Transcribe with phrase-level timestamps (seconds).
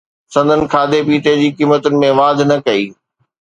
[0.33, 2.83] سندن کاڌي پيتي جي قيمتن ۾ واڌ نه ڪئي